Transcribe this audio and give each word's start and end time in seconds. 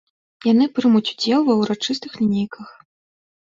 Яны 0.51 0.65
прымуць 0.77 1.03
удзел 1.13 1.45
ва 1.51 1.59
ўрачыстых 1.61 2.11
лінейках. 2.25 2.69